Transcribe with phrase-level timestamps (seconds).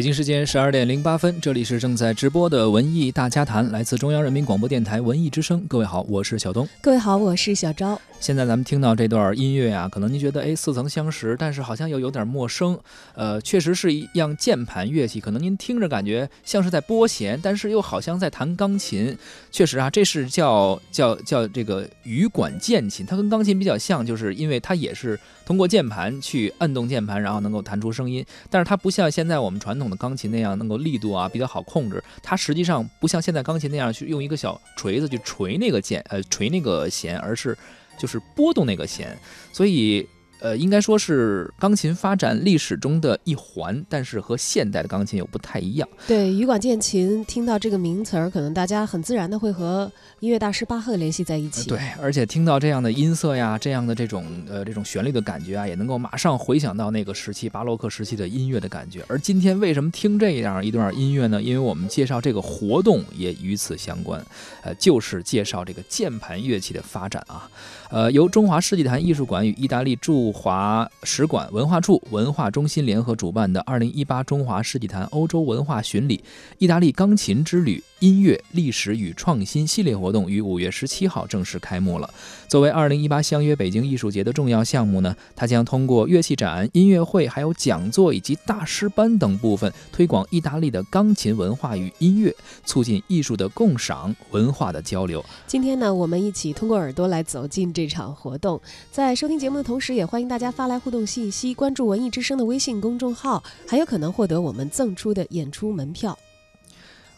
[0.00, 5.62] 北京时间十二点零八分，这里是正在直播的文艺大家谈，来自中央人民广播电台文艺之声。
[5.68, 6.66] 各位好，我是小东。
[6.80, 8.00] 各位好，我是小昭。
[8.18, 12.78] 现在咱们听到这段音乐啊，可能您觉得哎似曾相识，但是好像又有点陌生。
[13.14, 19.14] 呃，确实是一样键盘乐器，可能您听着感觉像是在拨弦，但是又好像在弹钢琴。
[19.50, 28.24] 确实啊，这是叫叫叫这个羽管键琴，它跟钢琴比较像，就是因为它也是通过键盘去按动键盘，然后能够弹出声音。
[28.50, 37.56] 但是它不像现在我们传统钢琴那样能够力度啊比较好控制，它实际上不像现在钢琴那样去用一个小锤子去锤那个键，呃，锤那个弦，而是。
[37.98, 39.14] 就是拨动那个弦，
[39.52, 40.08] 所以。
[40.40, 45.88] 呃，应该说是钢琴发展历史中的一环，但是和现代的钢琴又不太一样。
[46.06, 51.68] 对，羽管键琴，听到这个名词儿，可能大家很自然的会和音乐大师巴赫联系在一起。
[51.68, 59.04] 对，而且听到这样的音色呀，这样的这种呃这种旋律的感觉啊，也能够马上回想到那个时期巴洛克时期的音乐的感觉。
[59.08, 61.42] 而今天为什么听这样一段音乐呢？
[61.42, 64.24] 因为我们介绍这个活动也与此相关，
[64.62, 67.48] 呃，就是介绍这个键盘乐器的发展啊。
[67.90, 76.22] 呃，由中华世纪坛艺术馆与意大利驻华使馆文化处文化中心联合主办的二零一八中华世纪坛欧洲文化巡礼——
[76.58, 82.12] 意大利钢琴之旅音乐历史与创新系列活动于五月十七号正式开幕了。
[82.48, 92.34] 作为二零一八相约北京艺术节的重要项目呢，它将通过乐器展、音乐会、还有讲座以及大师班等部分，推广意大利的钢琴文化与音乐，
[92.64, 95.22] 促进艺术的共赏、文化的交流。
[95.46, 98.58] 今天呢，我们一起通过耳朵来走进这场活动。
[98.90, 100.30] 在收听节目的同时，也欢迎。
[100.30, 106.16] 大家发来互动信息，关注文艺之声的微信公众号，还有可能获得我们赠出的演出门票。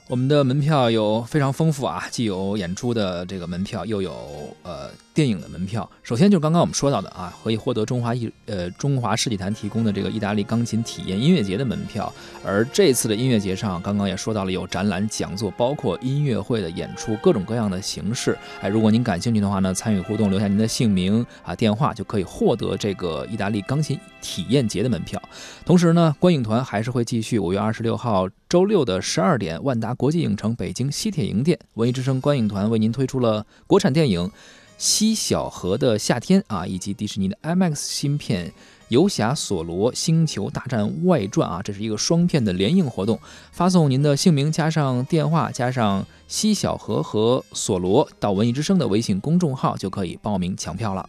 [0.09, 4.13] 我们的门票有非常丰富啊，既有演出的这个门票，又有
[4.63, 4.91] 呃。
[5.15, 12.13] 电影的门票，首先就是刚刚我们说到的啊，可以获得中华艺呃中华世纪坛提供的这个意大利钢琴体验音乐节的门票。
[12.45, 18.37] 而这次的音乐节上，刚刚也说到了有展览、讲座，包括音乐会的演出，各种各样的形式。
[18.61, 25.21] 哎，如果您感兴趣的话呢，参与互动，留下您的姓名啊、电话，就可以获得这个意大利钢琴体验节的门票。
[25.67, 27.39] 同时呢，观影团还是会继续。
[27.39, 34.31] 五月二十六号周六的十二点，万达国际影城北京西铁营店，文艺之声观影团为您推出了国产电影。
[34.83, 38.49] 西小河的夏天啊，以及迪士尼的 IMAX 芯片
[38.89, 43.17] 《游侠索罗：星球大战外传》啊，这是一个双片的联映活动。
[43.53, 51.09] 发送您的姓名加上电话加上西小河和索罗到文艺之声的微信公众号，就可以报名抢票了。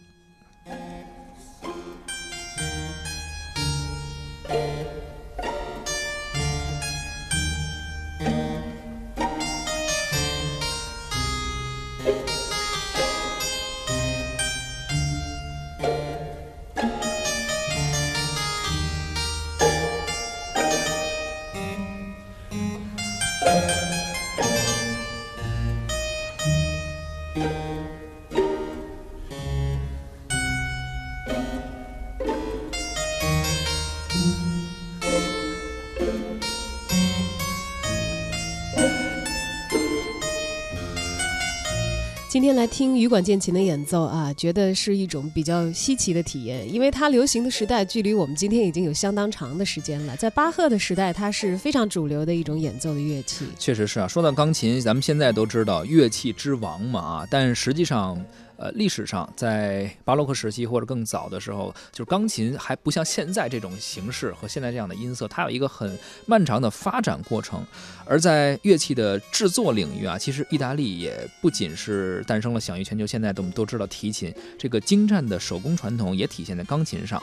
[42.34, 50.16] 今天来听羽管键琴的演奏啊，觉得是一种比较稀奇的体验，因为它流行的时代距离我们今天已经有相当长的时间了。
[50.16, 53.46] 在巴赫的时代，它是非常主流的一种演奏的乐器。
[53.56, 58.20] 确实是啊，说到钢琴，咱们现在都知道乐器之王嘛啊，但实际上。
[58.56, 67.64] 呃，历史上在巴洛克时期或者更早的时候，就是钢琴还不像现在这种形式和现在这样的音色，它有一个很漫长的发展过程。
[68.06, 77.22] 而在乐器的制作领域啊，其实意大利也不仅是诞生了享誉全球，现在都我们都知道提琴这个精湛的手工传统也体现在钢琴上。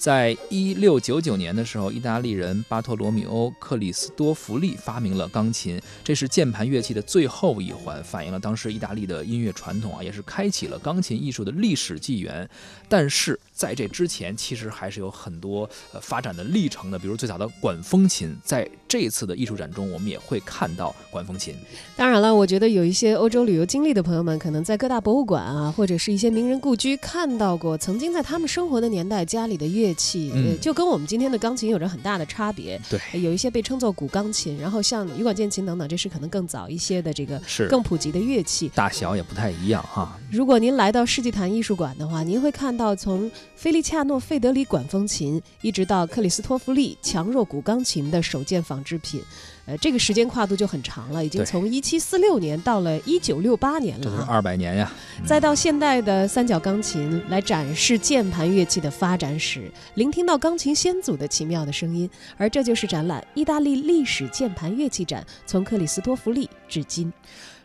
[0.00, 12.48] 在一六九九年的时候，意大利人巴托罗米欧·克里斯多弗利发明了钢琴，这是键盘乐器的最后一环，反映了当时意大利的音乐传统啊，也是开启了钢琴艺术的历史纪元。
[12.88, 21.54] 但是在这之前，其实还是有很多呃发展的历程的，比如最早的管风琴，在这次的艺术展中，我们也会看到管风琴。
[21.96, 29.80] 当然了，我觉得有一些欧洲旅游经历的朋友们，可能在各大博物馆啊，或者是一些名人故居看到过，曾经在他们生活的年代家里的乐。
[29.80, 30.30] 乐器，
[30.60, 32.78] 就跟我们今天的钢琴有着很大的差别。
[32.90, 40.20] 对，有一些被称作古钢琴，然后像羽管键琴等等，这是可能更早一些的这个是更普及的乐器，大小也不太一样哈。
[40.30, 49.22] 如果您来到世纪坛艺术馆的话，您会看到从菲利恰诺·费德里管风琴一直到克里斯托弗利强弱古钢琴的首件仿制品。
[49.66, 54.90] 呃，这个时间跨度就很长了，已经从一七四六年到了一九六八年了，这是二百年呀。
[55.26, 62.08] 再到现代的三角钢琴来展示键盘乐器的发展史，聆听到钢琴先祖的奇妙的声音，
[62.38, 67.12] 而这就是展览“意大利历史键盘乐器展”从克里斯托弗利至今。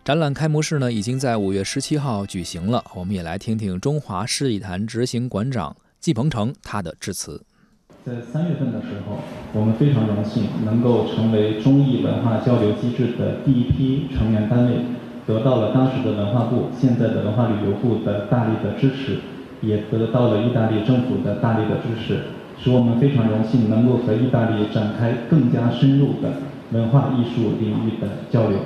[0.05, 7.41] 展览开幕式呢，已经在五月十七号举行了，我们也来听听中华世纪坛执行馆长季鹏程他的致辞。
[8.05, 9.17] 在三月份的时候，
[9.51, 14.77] 我们非常荣幸能够成为中意文化交流机制的第一批成员单位，
[15.25, 19.17] 得到了当时的文化部、现在的文化旅游部的大力的支持，
[19.61, 22.19] 也得到了意大利政府的大力的支持，
[22.63, 26.31] 使我们非常荣幸能够和意大利展开更加深入的
[26.73, 28.59] 文化艺术领域的交流。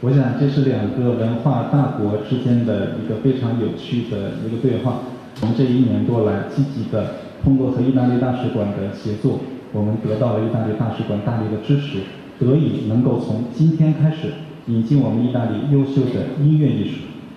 [0.00, 5.00] 我想这是两个文化大国之间的一个非常有趣的一个对话。
[5.34, 7.28] 从这一年多来，积极的。
[7.40, 9.38] 通过和意大利大使馆的协作，
[9.72, 12.00] 我们得到了意大利大使馆大力的支持，
[12.36, 14.32] 得以能够从今天开始
[14.66, 16.96] 引进我们意大利优秀的音乐艺术。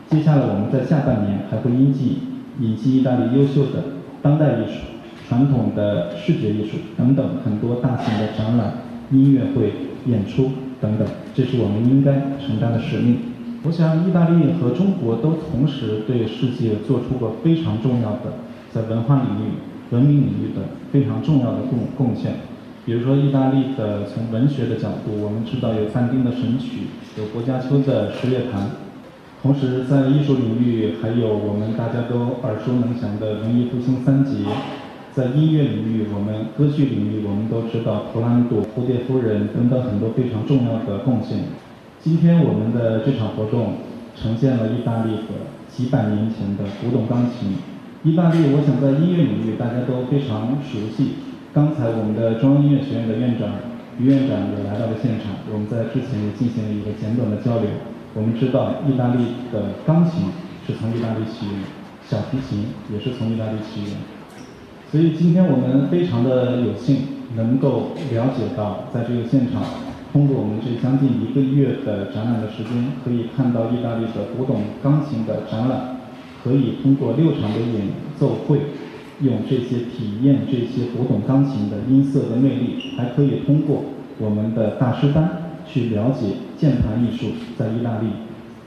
[0.10, 2.18] 接下来我们在下半年还会引进
[2.60, 3.84] 引进意大利优秀的
[4.24, 4.80] 当代艺术、
[5.30, 8.74] 传统的视觉艺术等等很多大型的展览、
[9.12, 9.72] 音乐会、
[10.08, 10.50] 演出
[10.82, 12.14] 等等，这是我们应该
[12.46, 13.18] 承担的使命。
[13.64, 18.34] 我想，意大利和中国都同时对世界做出过非常重要的
[18.74, 19.52] 在文化领域。
[19.92, 22.36] 文明领域的非常重要的贡贡献，
[22.86, 26.88] 比如说意大利的从文学的角度，我们知道有范丁的《神曲》，
[27.20, 28.62] 有薄伽丘的《十月谈》，
[29.42, 34.46] 同时在艺术领域还有我们大家都耳熟能详的文艺复兴三杰，
[35.14, 41.38] 在音乐领域，我们歌剧领域我们都知道图兰朵、蝴蝶夫人等等很多非常重要的贡献。
[42.00, 43.76] 今天我们的这场活动
[44.16, 47.60] 呈现了意大利的几百年前的古董钢琴。
[48.04, 51.20] 意大利，我想在音乐领域大家都非常熟悉。
[51.54, 53.50] 刚才我们的中央音乐学院的院长
[54.00, 57.68] 于院长也来到了现场，我们在之前也进行了一个简短的交流。
[58.16, 60.32] 我们知道意大利的钢琴
[60.66, 61.68] 是从意大利起源，
[62.08, 64.21] 小提琴也是从意大利起源。
[64.92, 66.98] 所以今天我们非常的有幸
[67.38, 69.64] 能够了解到，在这个现场，
[70.12, 75.96] 通过我们这将近一个月的展览的时间，可以看到意大利的古董钢琴的展览。
[76.44, 77.88] 可以通过六场的演
[78.20, 78.60] 奏会，
[79.22, 83.84] 用这些体验这些古董钢琴的音色的魅力，还可以通过
[84.18, 87.28] 我们的大师班去了解键盘艺术
[87.58, 88.08] 在意大利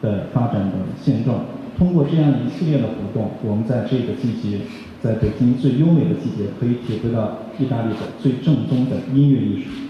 [0.00, 1.40] 的发展的现状。
[1.76, 4.60] 通过这样一系列的活动，我们在这个季节，
[5.04, 9.83] 在北京最优美的季节，可以体会到意大利的最正宗的音乐艺术。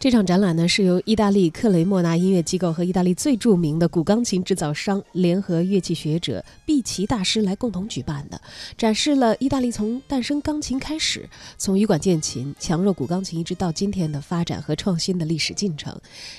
[0.00, 8.40] 这场展览呢，是由意大利克雷莫纳音乐机构和意大利最著名的古钢琴制造商联合乐器学者毕奇大师来共同举办的，
[8.76, 15.92] 展示了意大利从诞生钢琴开始，从羽管键琴、强弱古钢琴一直到今天的发展和创新的历史进程。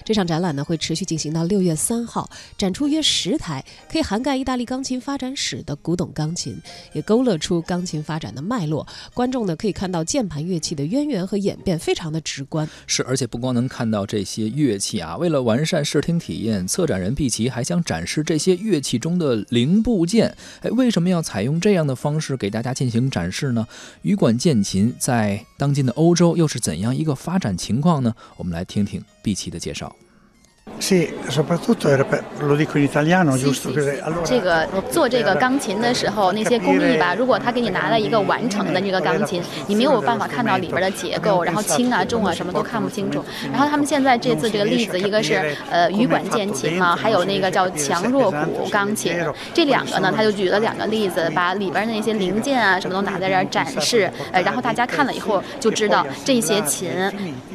[0.06, 6.58] 这场展览呢，会持续进行到六月三号，展出约十台可以涵盖意大利钢琴发展史的古董钢琴，
[6.94, 8.88] 也勾勒出钢琴发展的脉络。
[9.14, 12.66] 观众呢，可以看到键盘乐器的渊源和演变，非常的直观。
[12.88, 13.49] 是，而且不光。
[13.54, 15.18] 能看到这些乐器啊！
[15.18, 20.36] 为了完善视听体验，策展人毕奇还想展示这些乐器中的零部件。
[20.62, 23.68] 哎，为什么要采用这样的方式给大家进行展示呢？
[24.02, 28.16] 羽管键琴在当今的欧洲又是怎样一个发展情况呢？
[28.38, 29.96] 我们来听听毕奇的介绍。
[34.26, 43.24] 这个做这个钢琴的时候，那些工艺吧，如果他给你拿了一个完成的这个钢琴，你没有办法看到里边的结构，然后轻啊重啊什么都看不清楚。
[43.52, 49.14] 然后他们现在这次这个例子，一个是呃羽管键琴嘛，还有那个叫强弱鼓钢琴，
[49.54, 56.90] 这两个呢，他就举了两个例子，把里边的那些零件啊什么都拿在这儿展示，呃，然后大家看了以后就知道这些琴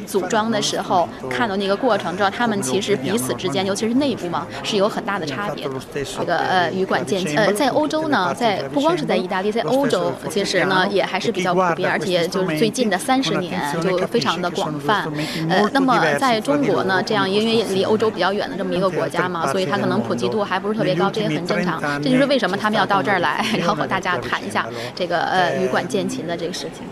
[0.07, 2.99] 组装的时候看到那个过程，知道他们其实。
[3.15, 5.75] 彼此之间，尤其是内部嘛，是有很大的差别的。
[6.19, 15.09] 这个呃，羽管键琴，呃，在欧洲呢，在不光是在意大利，在欧洲其实呢也还是比较普遍，而且就是最近的三十年就非常的广泛。
[15.49, 21.81] 呃，那么在中国呢，这样因为离欧洲比较远的这么一个国家嘛，所以它可能普及度还不是特别高，这也很正常。
[22.03, 26.85] 这就是为什么他们要到这儿来，然后和大家谈一下这个呃羽管键琴的这个事情。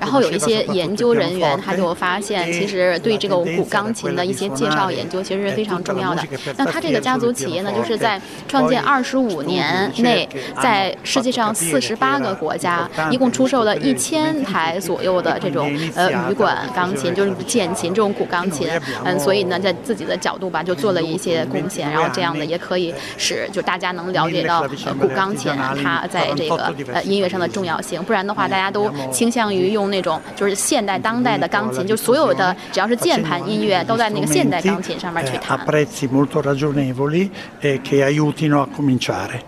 [0.00, 5.43] 然后有一些研究人员他就发现，其实对这个古钢琴的一些介绍研究，其实。
[5.44, 6.22] 是非常重要的。
[6.56, 10.28] 那它这个家族企业呢，就是在创建二十五年内，
[10.62, 18.68] 在世界上四十八个国家，一共出售了一千台左右的这种呃羽管钢琴，就是键琴这种古钢琴。
[19.04, 24.66] 嗯，所以呢，在自己的角度吧，就做了一些贡献，然后这样的也可以使就大家能了解到
[25.00, 28.02] 古钢琴它在这个呃音乐上的重要性。
[28.04, 35.40] 不然的话，大家都倾向于用那种就是现代当代的钢琴，就所有的只要是键盘音乐都在那个现代钢琴上面去
[39.08, 39.42] 弹。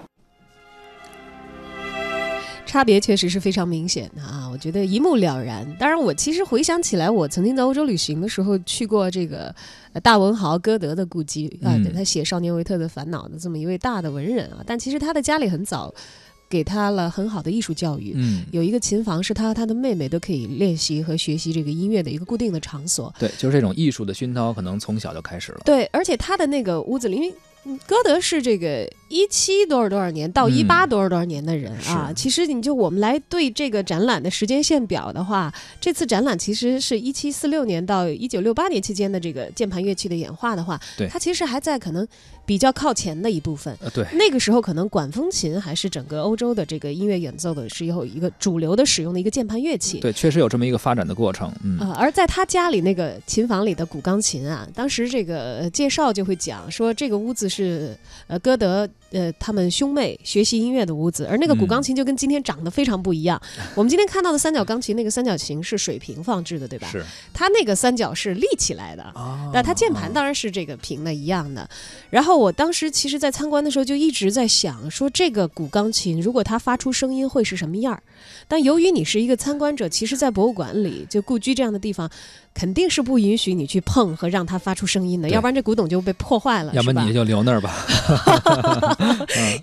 [2.66, 5.64] 差别确实是非常明显的啊，我觉得一目了然。
[5.78, 9.54] 当然，我其实回想起来，我曾经在欧洲旅行的时候去过这个
[10.02, 14.62] 大文豪歌德的故居啊，他写《少年维特的烦恼》的这么一位大的文人啊。
[14.66, 15.94] 但其实他的家里很早
[16.48, 23.12] 给他了很好的艺术教育，嗯，有一个琴房是他和他的妹妹都可以练习和学习这个音乐的一个固定的场所。
[23.18, 25.60] 对，就是这种艺术的熏陶，可能从小就开始了。
[25.64, 27.34] 对，而且他的那个屋子里，因为
[27.86, 28.88] 歌德是这个。
[29.08, 42.04] 一七多少多少年到一八多少多少年的人啊，其实你就我们来对这个展览的时间线表的话，这次展览其实是一七四六年到一九六八年期间的这个键盘乐器的演化的话，对，它其实还在可能
[42.44, 43.72] 比较靠前的一部分。
[43.94, 50.00] 对，那个时候可能管风琴还是整个欧洲的这个音乐演奏的是有一个主流的使用的一个键盘乐器。
[50.00, 51.48] 对，确实有这么一个发展的过程。
[51.62, 57.96] 嗯，而在他家里那个琴房里的古钢琴啊，当时这个介绍就会讲说，这个屋子是
[58.26, 58.86] 呃歌德。
[59.12, 63.40] 呃，他们兄妹学习音乐的屋子，而那个古钢琴就跟今天长得非常不一样。
[63.74, 66.88] 我们今天看到的三角钢琴，那个三角琴是水平放置的，对吧？
[66.90, 67.04] 是。
[67.32, 69.04] 它那个三角是立起来的，
[69.52, 71.68] 那它键盘当然是这个平的一样的。
[72.10, 78.02] 然后我当时其实，在参观的时候就一直在想，说这个古钢琴如果它发出声音会是什么样儿？
[78.48, 82.10] 但由于你是一个参观者，其实，在博物馆里，就故居这样的地方。
[82.54, 86.72] 肯定是不允许你去碰和让它发出声音的，要不然这古董就被破坏了。
[86.72, 87.84] 要不你就留那儿吧，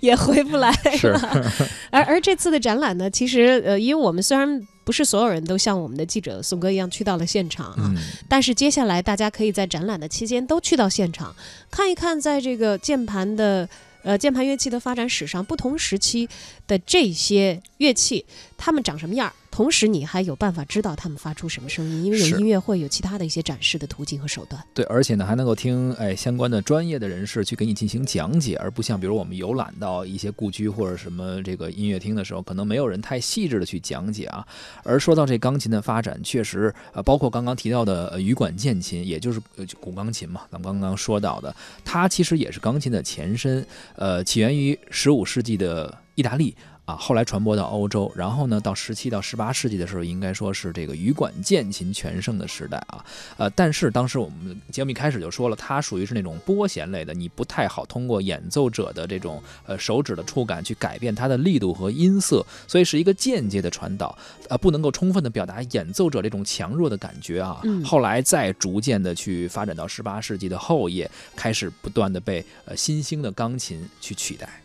[0.00, 1.44] 也回不来了。
[1.90, 7.94] 而而这次的展览呢，其实呃，因为我们虽然不是所有人都像我们的记者宋哥一样去到了现场啊，
[8.28, 11.34] 但是接下来大家可以在展览的期间都去到现场
[11.70, 13.68] 看一看，在这个键盘的
[14.02, 16.28] 呃键盘乐器的发展史上，不同时期
[16.66, 18.24] 的这些乐器，
[18.58, 19.32] 它们长什么样。
[19.54, 24.60] 同时，你还有办法知道他们发出什么声音，因为有音乐会，有其他的一些展示的途径和手段。
[24.74, 34.44] 对，而且呢，还能够听哎相关的专业的人士去给你进行讲解，而不像比如我们游览到一些故居或者什么这个音乐厅的时候，可能没有人太细致的去讲解啊。
[34.82, 39.40] 而说到这钢琴的发展，确实呃，包括刚刚提到的羽管键琴，也就是
[39.78, 46.56] 古钢琴嘛，咱们刚刚说到的，它其实也是钢琴的前身，呃，起源于十五世纪的意大利。
[46.84, 53.02] 啊，后来传播到欧洲，然后呢，到十七到十八世纪的时候，应该说是这个羽管键琴全盛的时代啊。
[53.38, 64.14] 呃，但是当时我们节目一开始就说了，它属于是那种拨弦类的，你不太好通过演奏者的这种呃手指的触感去改变它的力度和音色，所以是一个间接的传导，
[64.50, 67.62] 呃，不能够充分的表达演奏者这种强弱的感觉啊。
[67.82, 74.63] 后来再逐渐的去发展到十八世纪的后叶，开始不断的被呃新兴的钢琴去取代。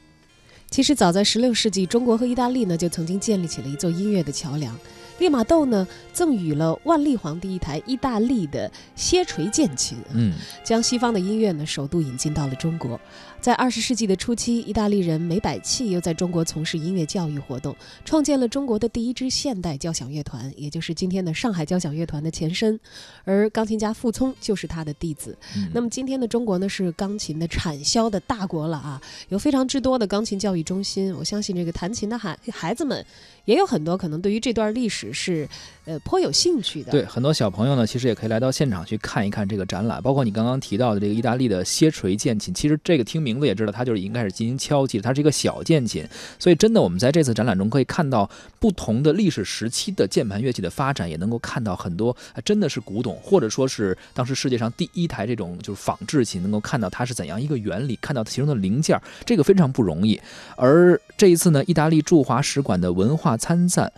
[0.70, 4.78] 其实早在十六世纪，中国和意大利呢就曾经建立起了一座音乐的桥梁。
[5.18, 10.34] 利玛窦呢赠予了万历皇帝一台意大利的楔锤键琴，嗯，
[10.64, 12.98] 将西方的音乐呢首度引进到了中国。
[13.42, 22.78] 在二十世纪的初期，意大利人梅百器又在中国从事音乐教育活动，创建了中国的第一支现代交响乐团，也就是今天的上海交响乐团的前身。
[23.24, 25.38] 而钢琴家傅聪就是他的弟子。
[25.74, 31.16] 那么今天的中国呢，是钢琴的产销的大国了啊，有非常之多的钢琴教育中心。
[31.16, 33.06] 我相信这个弹琴的孩孩子们
[33.46, 35.48] 也有很多可能对于这段历史是
[35.90, 36.92] 呃颇有兴趣的。
[36.92, 43.40] 对，很多小朋友呢，其实也可以来到现场去看一看这个展览，包括你刚刚提到的这个意大利的楔锤键琴，其实这个听名。
[43.40, 46.06] 字也知道，它就是应该是进行敲击，它是一个小键琴，
[46.38, 48.30] 所以真的，我们在这次展览中可以看到
[48.60, 60.20] 不同的历史时期的键盘乐器的发展，也能够看到很多真的是古董，或者说是当时世界上第一台这种就是仿制琴，能够看到它是怎样一个原理，看到其中的零件，这个非常不容易。
[60.58, 63.90] 而这一次呢，意大利驻华使馆的文化参赞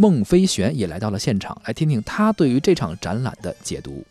[0.00, 4.04] 孟飞旋也来到了现场，来听听他对于这场展览的解读。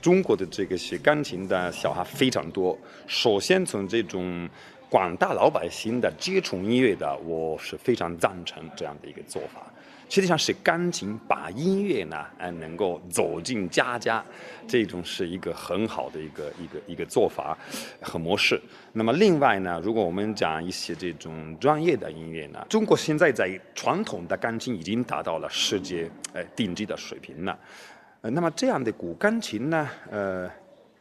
[0.00, 2.78] 中国的这个学钢琴的小孩非常多。
[3.08, 4.48] 首先从这种
[4.88, 9.66] 广大老百姓的接触音乐的，我是非常赞成这样的一个做法。
[10.08, 14.24] 实际上是钢琴把音乐呢，呃，能够走进家家，
[14.66, 17.56] 这种是一个很好的一个一个一个做法
[18.00, 18.60] 和模式。
[18.94, 27.58] 那么另外呢，如果我们讲一些这种专业的音乐呢，中国现在在传统的钢琴已经达到了世界呃顶级的水平了。
[28.22, 30.50] 呃，那么这样的古钢琴呢，呃，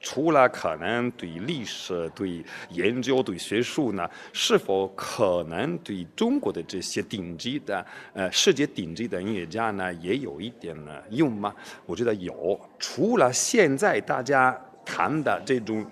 [0.09, 11.53] 除了可能对历史、对研究、对学术呢，是否可能对中国的这些顶级的呃世界顶级的音乐家呢，也有一点呢用吗？
[11.85, 12.57] 我觉得有。
[12.79, 15.85] 除了现在大家谈的这种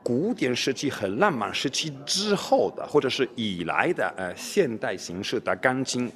[0.00, 6.08] 古典时期和浪漫时期之后的，或者是以来的呃现代形式的钢琴，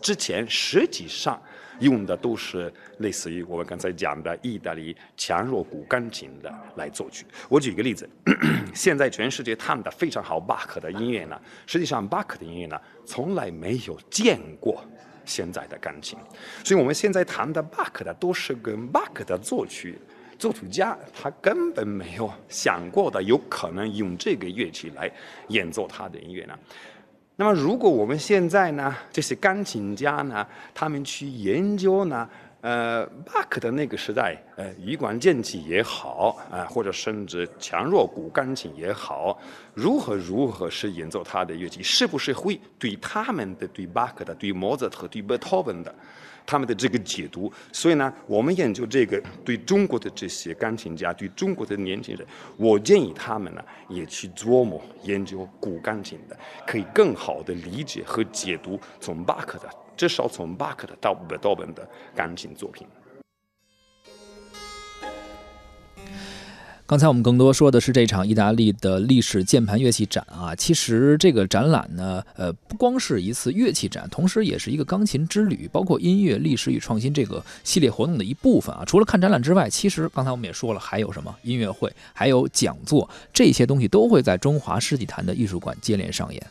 [0.00, 1.40] 之前实际上。
[1.82, 7.26] 用的都是类似于我们刚才讲的意大利强弱古钢琴的来作曲。
[7.48, 8.08] 我举一个例子，
[8.72, 14.82] 现在全世界弹的非常好巴克的音乐呢，实际上巴克的音乐呢从来没有见过
[15.24, 16.18] 现在的钢琴，
[16.64, 19.98] 所以我们现在弹的巴克的都是跟巴克的作曲
[20.38, 25.10] 作曲家他根本没有想过的，有可能用这个乐器来
[25.48, 26.58] 演奏他的音乐呢。
[27.34, 32.28] 那么，如果我们现在呢，这些钢琴家呢，他们去研究呢，
[32.60, 39.36] 呃，巴克的那个时代，呃，羽管键琴也好，啊，或者甚至强弱古钢琴也好，
[39.74, 45.92] 如何如何是演奏他的乐器，是不是会对他们的、对巴克的、对莫扎特、对贝多芬的？
[46.46, 62.86] 他们的这个解读，所以呢，我们研究这个对中国的这些钢琴家，对中国的年轻人，我建议他们呢也去琢磨研究古钢琴的，可以更好的理解和解读从巴克的，至少从巴克的到贝多芬的钢琴作品。
[66.84, 78.84] 刚才我们更多说的是这场意大利的历史键盘乐器展啊，其实这个展览呢，呃，不光是一次乐器展，同时也是一个钢琴之旅，包括音乐历史与创新这个系列活动的一部分啊。
[78.84, 86.46] 除了看展览之外，其实刚才我们也说了，还有什么音乐会，还有讲座，这些东西都会在中华世纪坛的艺术馆接连上演。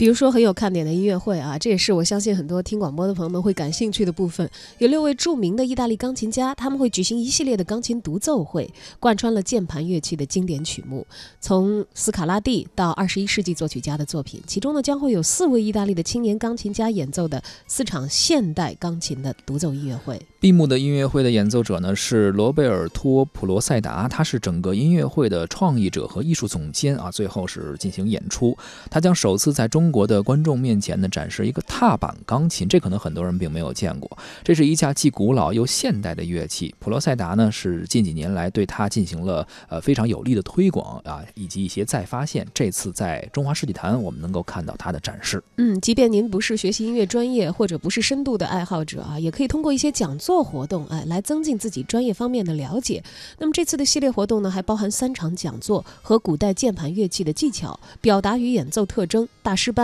[0.00, 4.50] 比如说很有看点的音乐会啊，这也是我相信很多听广播的朋友们会感兴趣的部分。
[4.78, 11.06] 有六位著名的意大利钢琴家，他们会举行一系列的钢琴独奏会，贯穿了键盘乐器的经典曲目，
[11.38, 14.42] 从斯卡拉蒂到二十一世纪作曲家的作品。
[14.46, 20.18] 其中呢，将会有四位意大利的青年钢琴家演奏的四场现代钢琴的独奏音乐会。
[20.40, 27.10] 闭幕的音乐会的演奏者呢是罗贝尔托·普罗塞达，他是整个音乐会的创意者和艺术总监啊。
[27.10, 28.56] 最后是进行演出，
[28.88, 34.18] 他将首次在中国的观众面前呢展示一个踏板钢琴，这可能很多人并没有见过。
[34.42, 36.74] 这是一架既古老又现代的乐器。
[36.78, 42.46] 普罗塞达呢是近几年来对它进行了呃非常有力的推广啊，以及一些再发现。
[42.52, 45.42] 这次在中华世纪坛，我们能够看到它的展示。
[45.56, 50.40] 嗯，即便您不是学习音乐专业或者不是深度的爱好者啊，也可以通过一些讲座。
[50.50, 53.00] 活动，哎，来增进自己专业方面的了解。
[53.38, 59.79] 那么这次的系列活动呢，还包含三场讲座和古代键盘乐器的技巧、表达与演奏特征、大师班。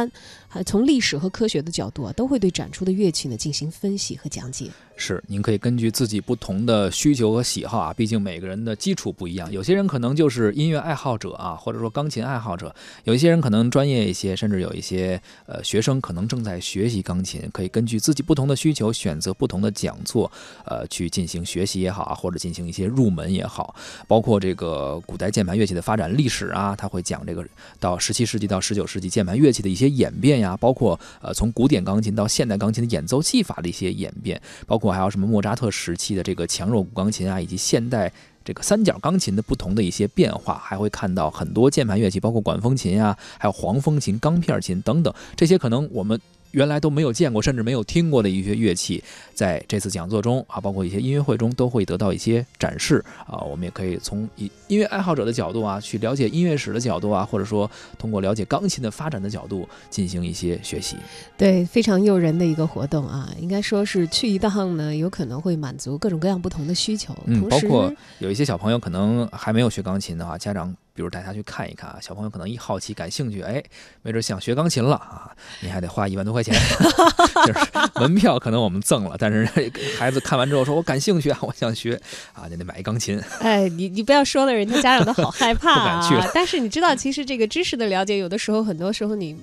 [0.49, 4.71] 还从历史和科学的角度啊，都会对展出的乐器呢进行分析和讲解。
[4.99, 9.53] 是，您可以根据自己不同的需求和喜好啊，毕竟每个人的基础不一样。
[9.53, 12.69] 有些人可能就是音乐爱好者啊，或者说钢琴爱好者；
[13.05, 17.43] 有一些人可能专业一些，甚至有一些呃学生可能正在学习钢琴。
[17.53, 20.33] 可以根据自己不同的需求，选择不同的讲座，
[20.65, 23.75] 呃，去进行学习也好啊，或者进行一些入门也好。
[24.09, 27.47] 包括这个古代键盘乐器的发展历史啊，他会讲这个
[27.79, 30.41] 到十七世纪到十九世纪键盘乐器的一些演变。
[30.41, 38.13] 呀，包括呃，从古典钢琴到现代钢琴的演奏技法的一些演变，包括还有什么莫扎特时期的这个强弱古钢琴啊，以及现代
[38.45, 46.21] 这个三角钢琴的不同的一些变化，还会看到很多键盘乐器，包括管风琴啊，还有黄风琴、钢片琴等等，这些可能我们。
[46.53, 49.03] 原来都没有见过，甚至没有听过的一些乐器，
[49.35, 53.39] 在这次讲座中啊，包括一些音乐会中，都会得到一些展示啊。
[53.43, 60.97] 我们也可以从以音乐爱好者的角度啊，去了解音乐史的角度啊，或者说通过了解钢琴的发展的角度进行一些学习。
[61.37, 67.15] 对，非常诱人的一个活动啊，应该说是去一趟呢，有可能会满足各种各样不同的需求。
[67.27, 70.75] 嗯，包括有一些小朋友可能还没有学钢琴的话，家长。
[70.97, 73.63] 比如带他去看一看啊，小朋友可能一好奇、感兴趣，哎，
[74.03, 75.31] 没准想学钢琴了啊，
[75.61, 76.55] 你还得花一万多块钱，
[77.47, 77.61] 就是
[78.01, 79.47] 门票可能我们赠了，但是
[79.99, 82.01] 孩子看完之后说我感兴趣啊，我想学
[82.33, 83.21] 啊，你得买一钢琴。
[83.41, 86.01] 哎，你你不要说了，人家家长都好害怕啊。
[86.03, 86.31] 不敢去。
[86.35, 89.37] 但是你知道，其实这个知识的了解，有的时候很多时候你。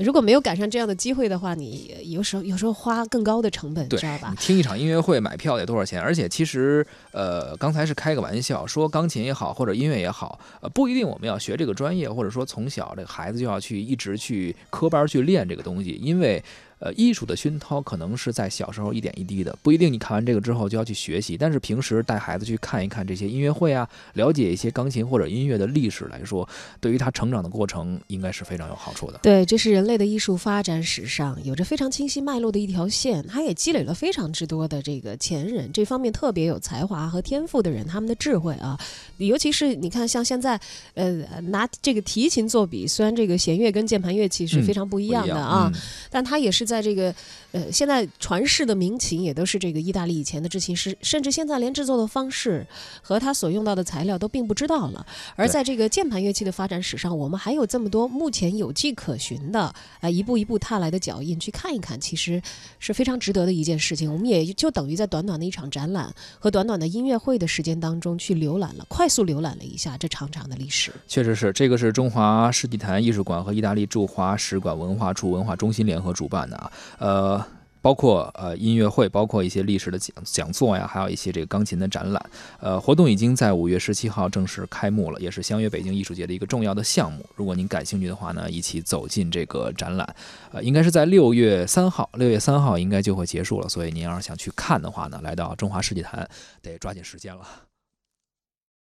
[0.00, 4.34] 如果没有赶上这样的机会的话，你有时候有时候花更高的成本，知道吧？
[4.38, 6.00] 听一场音乐会买票得多少钱？
[6.00, 16.42] 而且其实，呃，刚才是开个玩笑，说钢琴也好，或者音乐也好，呃，不一定我们要学这个专业，或者说从小这个孩子就要去一直去科班去练这个东西，因为。
[16.80, 26.48] 呃，艺术的熏陶可能是在小时候一点一滴的，不一定你看完这个之后就要去学习，但是平时带孩子去看一看这些音乐会啊，了解一些钢琴或者音乐的历史来说，
[26.80, 29.20] 对于他成长的过程应该是非常有好处的。
[29.22, 38.80] 对，这是人类的艺术发展史上有着非常清晰脉络的一条线，它也积累了非常之多的这个前人这方面特别有才华和天赋的人他们的智慧啊，
[39.18, 40.58] 尤其是你看像现在，
[40.94, 41.12] 呃，
[41.42, 45.70] 拿这个提琴作比，虽然这个弦乐跟键盘乐器是非常不一样的啊，
[46.10, 47.14] 但它也是在这个
[47.50, 52.64] 呃现在传世的名琴也都是这个意大利以前的制琴师，甚至现在连制作的方式
[53.02, 55.04] 和他所用到的材料都并不知道了。
[55.34, 62.40] 而在这个键盘乐器的发展史上，我们还有这么多目前有迹可循的啊一步一步踏来的脚印去看一看，其实
[62.78, 64.12] 是非常值得的一件事情。
[64.12, 70.92] 我们也就等于在短短的一场展览和短短的音乐会的时间当中去浏览了，快速浏览了一下这长长的历史。
[71.08, 77.46] 确实是，这个是中华世纪坛艺术馆和意大利驻华使馆文化处文化中心联合主办的啊，呃。
[77.82, 82.30] 包括呃音乐会，包括一些历史的讲讲座呀，还有一些这个钢琴的展览。
[82.58, 87.24] 呃，活动已经在五月十七号正式开幕了，也是相约北京艺术节的一个重要的项目。
[87.34, 90.14] 如果您感兴趣的话呢，一起走进这个展览。
[90.52, 93.66] 呃，应该是在六月三号，六月三号应该就会结束了。
[93.66, 96.28] 所以您要是想去看的话呢，来到中华世纪坛，
[96.60, 97.69] 得抓紧时间了。